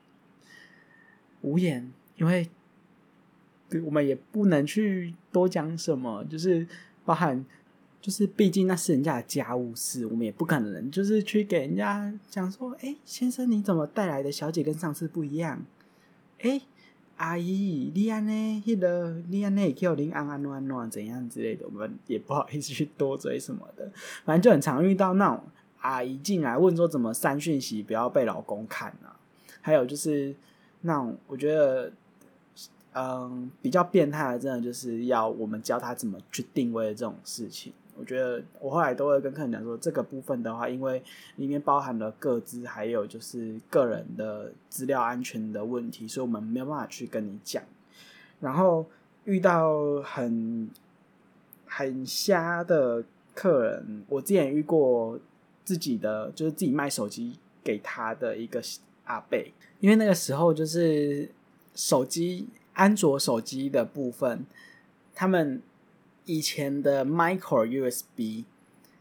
[1.40, 2.50] 无言，因为
[3.83, 6.68] 我们也不能去多讲什么，就是
[7.06, 7.42] 包含。
[8.00, 15.62] 就是毕竟那是人家的家务事，我们也不可能就是去给人家讲说，哎，先生你怎么带来的小姐跟上次不一样？
[16.40, 16.60] 哎，
[17.16, 18.62] 阿姨，你安呢？
[18.66, 19.72] 那个你安呢？
[19.72, 23.90] 叫林安安安安怎样之类的，我们也不好意思去多嘴什么的。
[24.24, 25.44] 反正就很常遇到那种
[25.80, 29.16] 阿姨进来问说怎么删讯息，不要被老公看啊。
[29.60, 30.34] 还有就是
[30.80, 31.92] 那种我觉得。
[32.92, 37.72] 嗯，比较变态的，真的就是要我们教他怎么去定位这种事情。
[38.00, 41.02] 我觉得我后来都会跟客人讲说，这个部分的话，因为
[41.36, 47.62] 里面包含了各资，还有就是个人的资料安全的问题，所以我们没有办法去跟你讲。
[48.40, 48.86] 然后
[49.24, 50.70] 遇到很
[51.66, 55.18] 很瞎的客人，我之前遇过
[55.64, 58.62] 自己的，就是自己卖手机给他的一个
[59.04, 61.28] 阿贝，因为那个时候就是
[61.74, 62.48] 手机。
[62.72, 64.46] 安卓手机的部分，
[65.14, 65.60] 他们
[66.30, 68.44] 以前的 micro USB，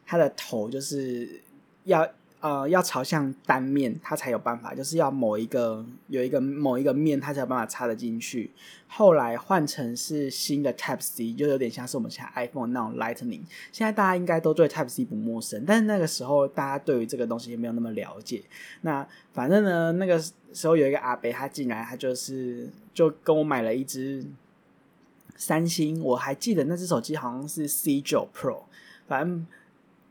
[0.06, 1.42] 它的头就是
[1.84, 8.50] 要呃要朝向单面，它才有办法，就是要某一个有一个某一个面，它才有办法插得进去。
[8.88, 13.44] 后来换成是新的 Type C，就有点像是我们现在 iPhone 那种 Lightning。
[13.72, 18.42] 现在大家应该都对 Type C 不陌生，但是那个时候大家对于这个东西也没有那么了解。
[18.82, 20.20] 那反正呢，那个。
[20.52, 24.26] 时候有一个阿伯，他进来，他就是就跟我买了一只
[25.40, 28.62] 三星，我还记得那只手机好像是 C 九 Pro，
[29.08, 29.48] 反正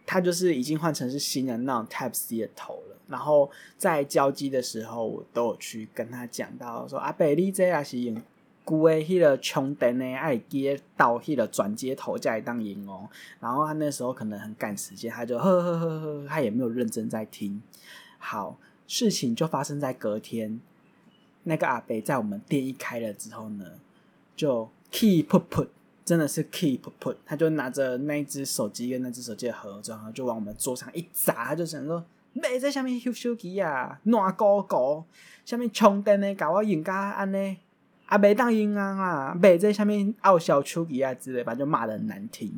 [0.04, 2.96] 他就是已经换成是新的那种 Type C 的头了。
[3.06, 8.20] 然后在交机的时候，我都有去跟他讲到说：“阿伯，你这也是用
[8.64, 17.62] 古的迄个充电的，爱接到迄个转接头再当用哦。”然后他那时候可能很赶时间，他就呵呵呵呵，他也没有认真在听。
[18.18, 18.58] 好。
[18.90, 20.62] 事情就发生在隔天，
[21.42, 23.66] 那个阿北在我们店一开了之后呢，
[24.34, 25.68] 就 keep put，
[26.04, 35.04] 真的是 keep put，他就拿着那只手机跟那只手机的盒装，然后就往我们桌上一砸，他就想说，你在下面修手机啊，烂高高，
[35.44, 37.56] 下面充电的搞我用家安呢，
[38.06, 42.52] 啊没当用啊，没在下面傲笑手机啊之类，反正就骂的很难听。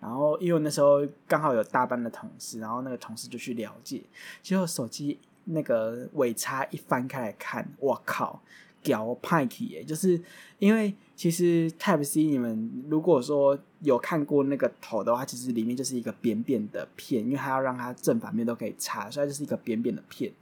[0.00, 4.02] 然后因为那时候刚好有大班的同事，然后那个同事就去了解，
[4.42, 5.18] 结果手机。
[5.44, 8.40] 那个尾插一翻开来看，我靠，
[8.80, 10.22] 屌派体耶，就是
[10.60, 20.32] 因为其实 Type C 你们如果说有看过那个头的话，其实里面就是一个扁扁的片，因为它要让它正反面都可以插，所以它就是一个扁扁的片。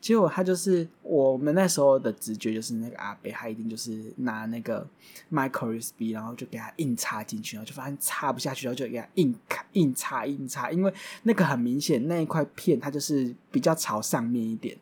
[0.00, 4.88] 结果它就是我们那时候的直觉就是那个阿北，他一定就是拿那个
[5.30, 9.34] Micro USB，然后就给它硬插进去，然后就发现插不下去，然后就给它硬
[9.74, 10.90] 硬插硬插，因为
[11.24, 14.74] 那个很明显那一块片它就是比较朝上面一点。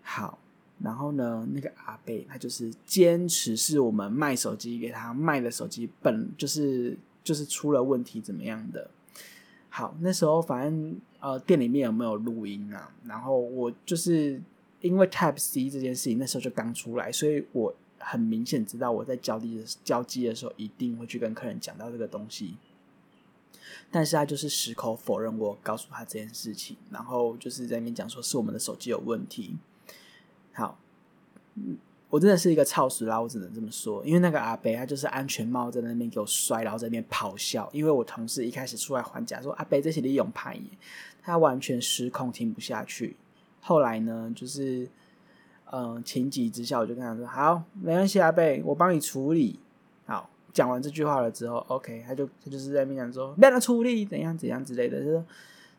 [0.00, 0.38] 好。
[0.82, 8.90] 然后呢，那个阿贝他就是坚持是我们卖手机给他卖的手机本就是就是出了问题怎么样的？
[9.70, 12.94] 好，那时候反正呃店里面有没有录音啊？
[13.04, 14.40] 然后我就是
[14.82, 22.56] 因为 Type C 这件事情那时候就刚出来，所以我很明显知道我在交机的交机的时候一定会去跟客人讲到这个东西，
[23.90, 29.56] 但是他就是矢口否认我告诉他这件事情，然后就是在那边讲说是我们的手机有问题。
[30.56, 30.78] 好，
[32.08, 34.02] 我真的是一个操死啦，我只能这么说。
[34.06, 37.68] 因为那个阿北他就是安全帽在那边给我摔，然后在那边咆哮。
[37.72, 40.62] 因为我同事一开始出来还价说阿北这是利用牌耶，
[41.22, 43.16] 他完全失控，听不下去。
[43.60, 44.88] 后来呢，就是
[45.70, 49.60] 嗯情急之下，我就跟他说好，没关系，阿贝，我帮你处理。
[50.06, 55.26] 好，讲完这句话了之后，OK，他就他就是在那边讲说，让他处理怎样怎样之类的，就说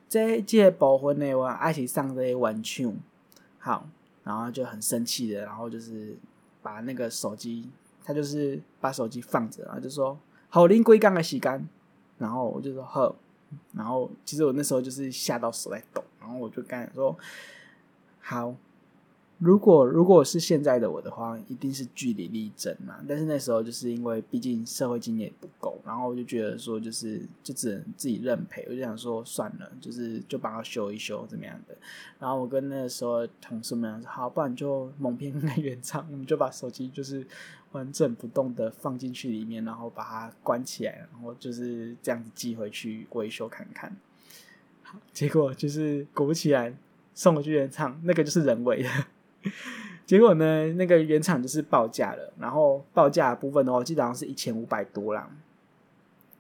[0.08, 2.88] 这这部分的话，爱是上这些玩具，
[3.58, 3.90] 好。
[4.28, 6.18] 然后就很生气的，然后就是
[6.62, 7.72] 把那个手机，
[8.04, 11.66] 他就是把手机放着，然后就说：“好，拎龟缸的洗干。”
[12.20, 13.16] 然后我就说：“好。”
[13.74, 17.18] 然后其实我那时候就是吓到手在抖，然后我就跟他说
[18.20, 18.54] ：“好。”
[19.40, 22.96] 如果如果是现在的我的话，一定是据理力争嘛。
[23.08, 28.66] 但是那时候就是因为毕竟社会经验不够，然后我就觉得说就是就只能自己认赔。
[28.68, 31.78] 我就想说算了，就是就帮他修一修怎么样的。
[32.18, 37.24] 然后我跟那个时候同事们说，好，不然就蒙骗那原厂， 我们就把手机就是
[37.74, 43.96] 完整不动的放进去里面，然后把它关起来，然后就是这样子寄回去维修看看。
[44.82, 46.76] 好，结果就是果不其然
[47.14, 48.90] 送回去原厂，那个就是人为的。
[50.06, 55.30] 结果呢，那个原厂就是报价了，然后报价部分的话，基本上是一千五百多啦。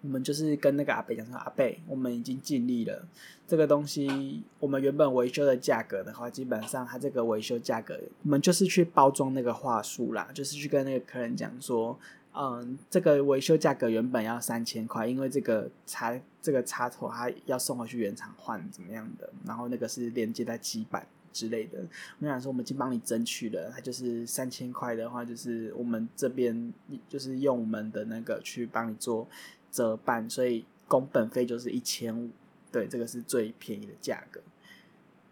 [0.03, 3.05] 我们就是跟那个阿贝讲说，阿贝，我们已经尽力了。
[3.47, 11.97] 这个东西，我们原本维修的价格的话，基本上它这个维修价格，我们就是去包装那个话术啦，就是去跟那个客人讲说，
[12.33, 21.05] 嗯，这个维修价格原本要三千块，因为这个插这个插头它要送回去原厂换怎么样的，然后那个是连接在基板。
[21.37, 21.77] 之类的，
[22.19, 26.73] 我想说，我们已经帮你争取了，他就是三千块的话，就是我们这边
[27.07, 29.27] 就是用我们的那个去帮你做
[29.71, 32.31] 折半，所以工本费就是一千五，
[32.71, 34.41] 对，这个是最便宜的价格。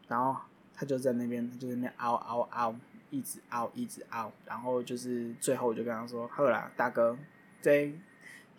[0.07, 0.39] 然后
[0.75, 2.75] 他就在那边，他就在那嗷嗷嗷，
[3.09, 7.17] 一直嗷一直嗷，然后就是最后我就跟他说：“好啦，大哥，
[7.63, 7.91] 这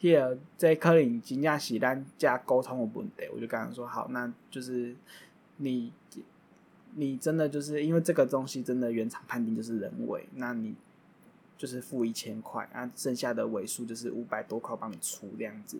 [0.01, 4.97] here 这可能真正是咱加沟通的问题。”我就跟他说：“好，那就是
[5.59, 5.93] 你。”
[6.99, 10.75] 你真的就是因为这个东西真的原厂判定就是人为，那你
[11.59, 15.79] 就是付一千块，那剩下的尾数就是五百多块帮你出这样子。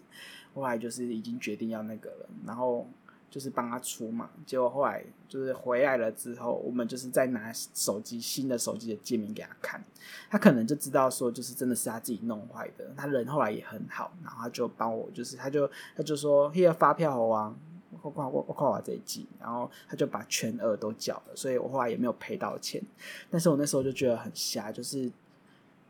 [0.55, 2.87] 后来就是已经决定要那个了，然后
[3.31, 4.29] 就是帮他出嘛。
[4.45, 9.83] 结果后来就是回来了之后，我们就是再拿手机新的手机的界面给他看，
[10.31, 12.91] 他可能就知道说就是真的是他自己弄坏的。
[12.95, 17.57] 他人后来也很好，然后他就帮我，就是他就他就说 here 发票啊。
[18.07, 22.81] 我我我我靠我这一季，然后他就把全额都缴了，所以我后来也没有赔到钱。
[23.31, 25.11] 但是我那时候就觉得很瞎，就是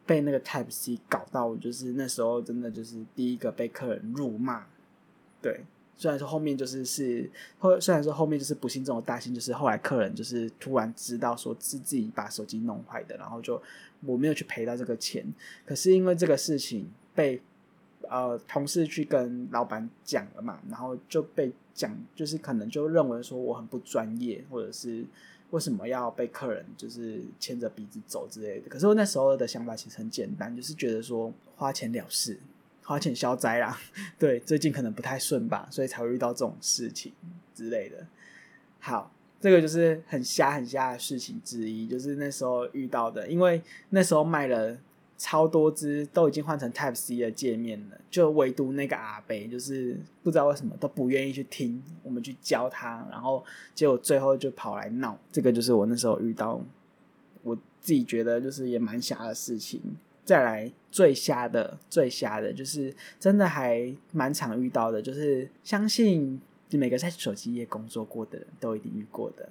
[0.07, 4.67] 被那个 Type C 搞到，就是那时候真的就是第一个被客人辱骂。
[5.43, 5.61] 对，
[5.97, 13.61] 虽然说后面就是是后，虽然说后面就是不幸中的大幸，就是后来客人就是突然知道说是自己把手机弄坏的，然后就
[14.05, 15.25] 我没有去赔到这个钱。
[15.65, 17.41] 可是因为这个事情被
[18.03, 21.53] 呃同事去跟老板讲了嘛，然后就被。
[21.77, 25.05] 讲就是可能就认为说我很不专业，或者是
[25.51, 28.69] 为什么要被客人就是牵着鼻子走之类的。
[28.71, 32.41] 可是我那时候的想法其实很简单，就是觉得说花钱了事，
[32.83, 33.79] 花钱消灾啦。
[34.19, 37.13] 对，最近可能不太顺吧，所以才会遇到这种事情
[37.55, 38.07] 之类的。
[38.81, 44.79] 好，这个就是很瞎很瞎的事情之一，就是那时候遇到的，因为那时候卖了。
[45.19, 53.43] 超多只都已经换成 Type C 的界面了，就唯独那个阿贝，就是不知道为什么都不愿意去听我们去教他，然后
[53.75, 55.19] 结果最后就跑来闹。
[55.33, 56.61] 这个就是我那时候遇到，
[57.43, 59.81] 我自己觉得就是也蛮瞎的事情。
[60.23, 66.39] 再来最瞎的、最瞎的，就是真的还蛮常遇到的，就是相信
[66.73, 69.49] 每个在手机业工作过的人都一定遇过的，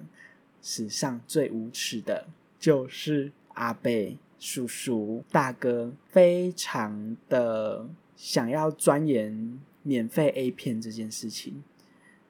[0.62, 2.28] 史上最无耻的
[2.60, 4.16] 就是阿贝。
[4.38, 11.62] 叔叔、大哥非常的想要钻研免费 A 片这件事情。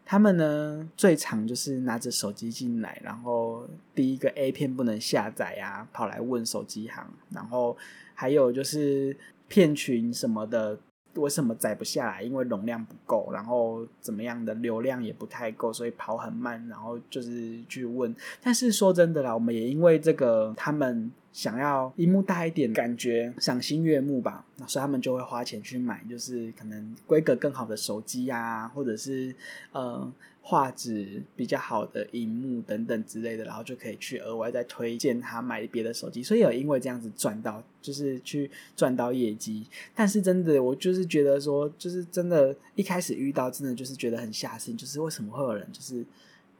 [0.04, 7.76] 他们呢，最常就是拿着手机进来，然后第一个 A 片不能下载啊，跑来问手机行，然后
[8.14, 9.16] 还有就是
[9.48, 10.78] 骗群什么的。
[11.20, 12.22] 为什么载不下来？
[12.22, 16.66] 因为容量不够，然后怎么样的流量也不太够，所以跑很慢。
[16.68, 29.34] 然后就是去问，但是说真的啦，我们也因为这个，他们想要荧幕大一点，感觉赏心悦目吧，所以他们就会花钱去买，就是可能规格更好的手机呀，或者是
[29.72, 30.12] 呃。
[30.48, 39.66] 画质比较好的荧幕等等之类的，然后就可以去额外再推荐他买别的手机，所以有因为这样子赚到，就是去赚到业绩。
[39.92, 46.06] 但是真的，我就是觉得说，就是真的，一开始遇到真的就是觉得很吓心，就是为什么会有人就是。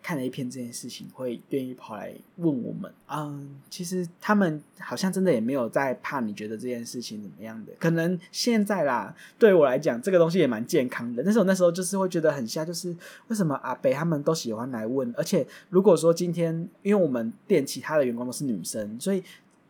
[0.06, 2.88] 看了一篇这件事情，会愿意跑来问我们。
[3.08, 7.72] 嗯，其实他们好像真的也没有在怕你觉得这件事情怎么样的。
[7.80, 11.24] 可能现在啦，对我来讲，这个东西也蛮健康的。
[11.24, 12.94] 但是我那时候就是会觉得很吓，就是
[13.26, 15.12] 为什么阿北他们都喜欢来问？
[15.16, 16.54] 而且如果说今天，
[16.84, 19.20] 因为我们店其他的员工都是女生，所以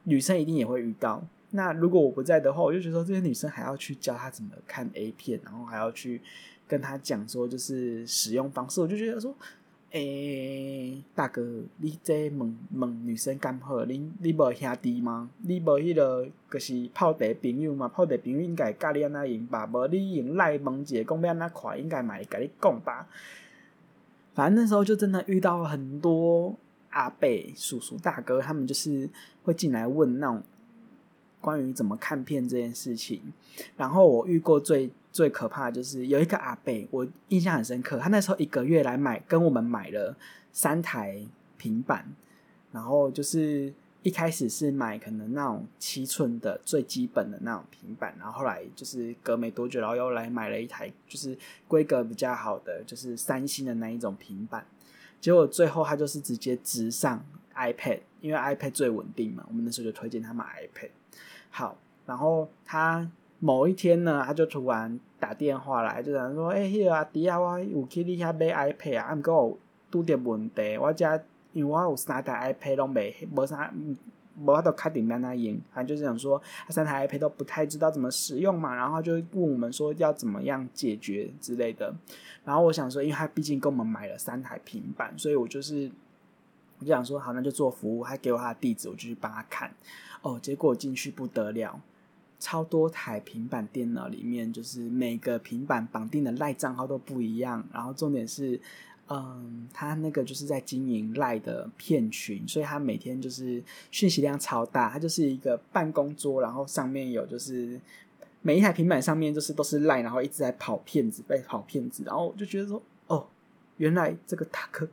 [0.04, 1.26] 女生一定也会遇到。
[1.52, 6.20] 那如果我不在的话，我就觉得这些女生还要去教他怎么看 A 片，然后还要去
[6.68, 9.34] 跟他讲说就是使用方式，我就觉得说。
[9.92, 13.84] 诶，大哥，你这问问女生干好？
[13.84, 15.30] 你你无兄弟吗？
[15.42, 17.88] 你无迄个，就是泡茶朋友嘛？
[17.88, 19.66] 泡茶朋友应该教你安怎用吧？
[19.66, 23.06] 无你用赖问者讲要安怎快，应该嘛会甲你讲吧？
[24.34, 26.54] 反正那时候就真的遇到很多
[26.90, 29.08] 阿伯、叔叔、大哥，他们就是
[29.44, 30.42] 会进来问那种
[31.40, 33.20] 关于怎么看片这件事情。
[33.76, 34.90] 然后我遇过最。
[35.16, 37.98] 最可怕的就是有一个阿贝，我印象很深刻。
[37.98, 40.14] 他那时候一个月来买，跟我们买了
[40.52, 41.18] 三台
[41.56, 42.06] 平板，
[42.70, 43.72] 然后就是
[44.02, 51.34] 一开始是买可能那种七寸的最基本的那种平板，然后后来就是隔没多久，然后又来买了一台就是
[51.66, 54.66] 规格比较好的，就是三星的那一种平板。
[55.18, 57.24] 结果最后他就是直接直上
[57.54, 59.46] iPad，因为 iPad 最稳定嘛。
[59.48, 60.90] 我们那时候就推荐他买 iPad。
[61.56, 63.10] 好，然后他。
[63.38, 69.58] 某一天呢，他就突然打电话来，就想说：“哎，迄个阿弟啊，我有去你遐买 iPad 啊，毋过有
[69.90, 73.70] 拄着问题，我遮因为我有三台 iPad 拢袂，无啥，
[74.40, 76.40] 无法度确定安怎用，反正就是想说，
[76.70, 81.94] 三台 iPad 都不太知道怎么使用嘛，然后就问我们说要怎么样解决之类的。
[82.42, 85.90] 然后我想说，因为他毕竟跟我们买了三台平板，所以我就是
[86.78, 89.70] 我就想说，好，那就做服务，还给我他的地址，我就去帮他看。
[90.26, 91.80] 哦，结果进去不得了。
[92.40, 97.64] 超多台平板电脑里面，就是每个平板绑定的赖账号都不一样。
[97.72, 98.60] 然后重点是，
[99.08, 103.62] 嗯，他那个就是在经营赖的骗群，所以他每天就是
[103.92, 104.90] 讯息量超大。
[104.90, 107.80] 他就是一个办公桌，然后上面有就是
[108.42, 112.02] 每一台平板上面就是都是赖，然后一直在跑骗子，被跑骗子。
[112.04, 113.26] 然后我就觉得说，哦，
[113.76, 114.88] 原来这个大哥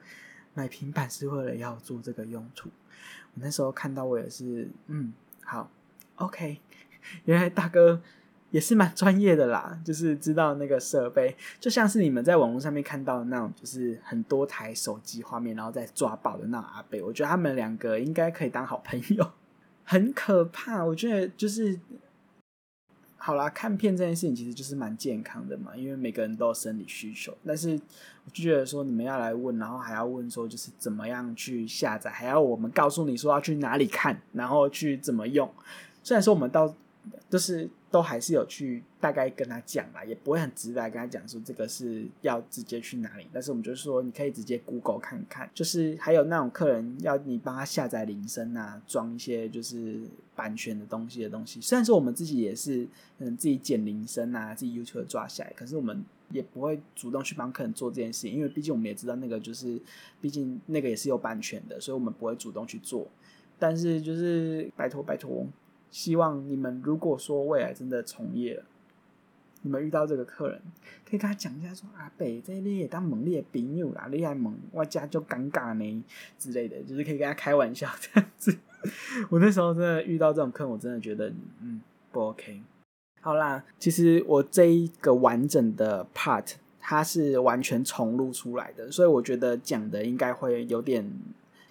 [0.53, 2.69] 买平板是为了要做这个用途。
[3.35, 5.11] 我那时候看到我也是，嗯，
[5.43, 5.69] 好
[6.15, 6.59] ，OK。
[7.25, 8.01] 原来大哥
[8.51, 17.01] 也是蛮专业的啦，就是知道那个设备，就像是你们在网络上面看到的那种，就是很多台手机画面，然后再抓爆的那种阿贝。
[17.01, 19.31] 我觉得他们两个应该可以当好朋友，
[19.83, 20.83] 很可怕。
[20.83, 21.79] 我觉得就是
[23.25, 27.33] 好啦，看片这件事情其实就是蛮健康的嘛，因为每个人都有生理需求。
[27.47, 27.79] 但是
[28.25, 35.49] 我就觉得说，你们要来问，然后还要问说，就是怎么样去下载，还要我们告诉你说要去哪里看，然后去怎么用。
[36.03, 36.75] 虽然说我们到
[37.29, 50.01] 就是都还是有去大概跟他讲啦，也不会很直白跟他讲说这个是要直接去哪里，但是我们就是说你可以直接 Google 看看，就是还有那种客人要你帮他下载铃声啊，装一些就是
[50.35, 51.61] 版权的东西的东西。
[51.61, 52.87] 虽然说我们自己也是
[53.19, 59.79] 嗯自己剪铃声啊，自己 YouTube 抓下来，可是我们也不会主动去帮客人做这件事情，因为毕竟我们也知道那个就是，
[60.19, 63.07] 毕竟那个也是有版权的，所以我们不会主动去做。
[63.59, 65.45] 但是就是拜托拜托。
[65.93, 68.63] 希望你们如果说未来真的从业了，
[69.61, 70.59] 你们遇到这个客人，
[71.07, 76.03] 可以跟他讲一下说：“阿北，这你也当猛烈朋友啦，你还猛，我家就尴尬呢
[76.39, 78.57] 之类的，就是可以跟他开玩笑这样子。
[79.29, 81.31] 我那时候真的遇到这种客，我真的觉得
[81.61, 81.79] 嗯
[82.11, 82.59] 不 OK。
[83.21, 91.07] 好啦，其实我这一个完整的 part 它是完全重录出来的，所以我觉得讲的应该会有点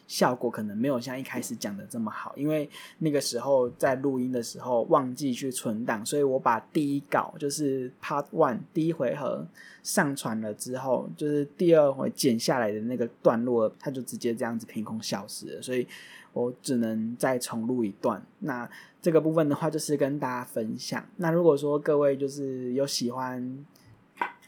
[0.07, 9.47] 效果可能没有像一开始讲的这么好，因为那个时候在录音的时候忘记去存档，所以我把第一稿就是 Part One 第一回合
[9.83, 15.87] 上传了之后，就是第二回剪下来的那个段落，它就直接这样子凭空消失了，所以
[16.33, 18.23] 我只能再重录一段。
[18.41, 18.69] 那
[19.01, 21.05] 这个部分的话，就是跟大家分享。
[21.17, 23.65] 那如果说各位就是有喜欢。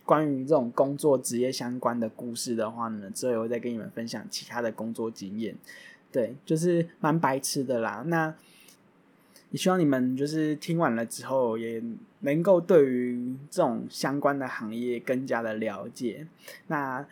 [0.04, 5.54] 关于这种工作职业相关的故事的话呢，之后会再跟你们分享其他的工作经验。
[6.12, 8.04] 对，就是蛮白痴的啦。
[8.06, 8.34] 那
[9.50, 11.82] 也希望你们就是听完了之后，也
[12.20, 16.26] 能够对于这种相关的行业更加的了解。
[16.66, 17.06] 那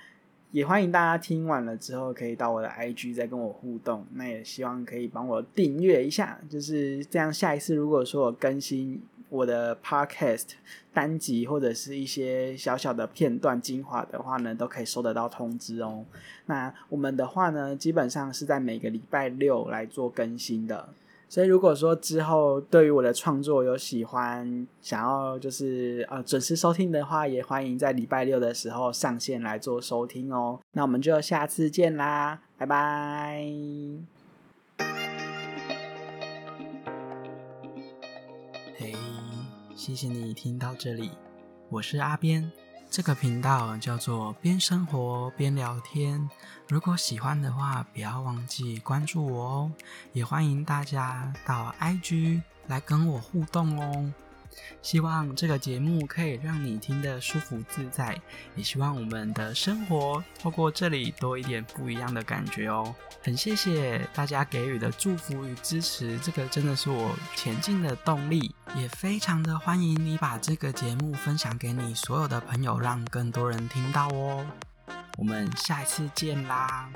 [0.51, 4.05] 也欢迎大家听完了之后，可以到我的 IG 再跟我互动。
[4.15, 7.33] 那也希望可以帮我订阅一下，就是这样。
[7.33, 9.01] 下一次如果说我更新。
[9.33, 10.49] 我的 podcast
[10.93, 16.05] 单集或者是一些小小的片段精华的话呢，都可以收得到通知哦。
[16.45, 20.91] 那我们的话呢，基本上是在每个礼拜六来做更新的。
[21.31, 30.61] 所以如果说之后对于我的创作有喜欢，想要就是呃准时收听的话，也欢迎在礼拜六的时候上线来做收听哦。
[30.73, 34.22] 那我们就下次见啦，拜拜。
[39.85, 41.11] 谢谢你听到这里，
[41.69, 42.49] 我是阿边，
[42.89, 46.31] 这个频道叫做边生活边聊天。
[46.69, 49.73] 如果喜欢的话，不要忘记关注我哦，
[50.13, 54.13] 也欢迎大家到 IG 来跟我互动哦。
[54.81, 58.21] 希望这个节目可以让你听得舒服自在，
[58.57, 62.95] 也希望我们的生活透过这里多一点不一样的感觉哦。
[63.23, 68.55] 很谢谢大家给予的祝福与支持，这个真的是我前进的动力。
[68.75, 74.47] 也非常的欢迎你把这个节目分享给你所有的朋友，让更多人听到哦。
[75.19, 76.91] 我们下一次见啦！